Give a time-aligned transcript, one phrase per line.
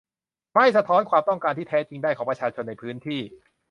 [0.53, 3.19] ไม่สะท้อนความต้องการที่แท้จริงได้ของประชาชนในพื้นที่